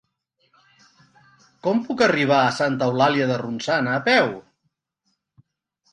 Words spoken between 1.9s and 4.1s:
arribar a Santa Eulàlia de Ronçana a